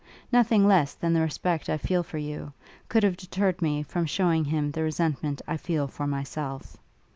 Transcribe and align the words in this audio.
Nothing 0.31 0.67
less 0.67 0.95
than 0.95 1.13
the 1.13 1.21
respect 1.21 1.69
I 1.69 1.77
feel 1.77 2.01
for 2.01 2.17
you, 2.17 2.53
could 2.89 3.03
have 3.03 3.15
deterred 3.17 3.61
me 3.61 3.83
from 3.83 4.07
shewing 4.07 4.43
him 4.45 4.71
the 4.71 4.81
resentment 4.81 5.43
I 5.47 5.57
feel 5.57 5.85
for 5.87 6.07
myself. 6.07 6.75